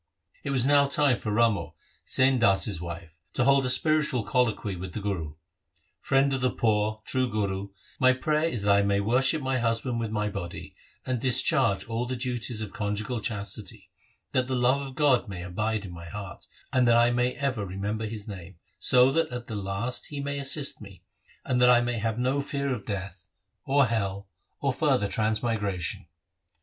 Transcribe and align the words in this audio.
1 0.41 0.41
It 0.45 0.49
was 0.49 0.65
now 0.65 0.87
time 0.87 1.15
for 1.15 1.31
Ramo, 1.31 1.75
Sain 2.05 2.39
Das's 2.39 2.81
wife, 2.81 3.19
to 3.33 3.43
hold 3.43 3.67
a 3.67 3.69
spiritual 3.69 4.23
colloquy 4.23 4.75
with 4.75 4.93
the 4.93 4.99
Guru 4.99 5.35
—'Friend 6.09 6.33
of 6.33 6.41
the 6.41 6.49
poor, 6.49 7.03
true 7.05 7.29
Guru, 7.29 7.69
my 7.99 8.11
prayer 8.11 8.45
is 8.49 8.63
that 8.63 8.77
I 8.77 8.81
may 8.81 8.99
worship 8.99 9.43
my 9.43 9.59
husband 9.59 9.99
with 9.99 10.09
my 10.09 10.27
body, 10.27 10.75
and 11.05 11.19
discharge 11.21 11.85
all 11.87 12.07
the 12.07 12.15
duties 12.15 12.63
of 12.63 12.73
conjugal 12.73 13.21
chastity, 13.21 13.91
that 14.31 14.47
the 14.47 14.55
love 14.55 14.81
of 14.81 14.95
God 14.95 15.29
may 15.29 15.43
abide 15.43 15.85
in 15.85 15.91
my 15.93 16.05
heart, 16.09 16.47
and 16.73 16.87
that 16.87 16.97
I 16.97 17.11
may 17.11 17.33
ever 17.33 17.63
remember 17.63 18.07
His 18.07 18.27
name, 18.27 18.55
so 18.79 19.11
that 19.11 19.29
at 19.31 19.45
the 19.45 19.55
last 19.55 20.07
He 20.07 20.19
may 20.19 20.39
assist 20.39 20.81
me, 20.81 21.03
and 21.45 21.61
that 21.61 21.69
I 21.69 21.79
may 21.79 21.99
have 21.99 22.17
no 22.17 22.41
fear 22.41 22.73
of 22.73 22.87
death, 22.87 23.29
1 23.65 23.85
Devgandhari. 23.85 23.89
56 23.89 23.89
THE 23.91 23.97
SIKH 23.99 24.01
RELIGION 24.01 24.07
or 24.07 24.09
hell, 24.09 24.27
or 24.61 24.73
further 24.73 25.07
transmigration.' 25.07 26.07